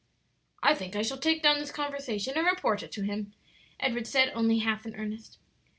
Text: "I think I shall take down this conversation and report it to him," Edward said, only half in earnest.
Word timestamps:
"I 0.63 0.73
think 0.73 0.95
I 0.95 1.03
shall 1.03 1.19
take 1.19 1.43
down 1.43 1.59
this 1.59 1.69
conversation 1.71 2.35
and 2.35 2.47
report 2.47 2.81
it 2.81 2.91
to 2.93 3.03
him," 3.03 3.35
Edward 3.79 4.07
said, 4.07 4.31
only 4.33 4.57
half 4.57 4.83
in 4.87 4.95
earnest. 4.95 5.37